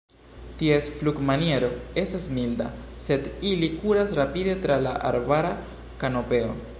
Ties 0.59 0.85
flugmaniero 0.99 1.69
estas 2.03 2.25
milda, 2.37 2.69
sed 3.05 3.29
ili 3.53 3.71
kuras 3.83 4.19
rapide 4.23 4.59
tra 4.67 4.81
la 4.89 4.95
arbara 5.11 5.53
kanopeo. 6.05 6.53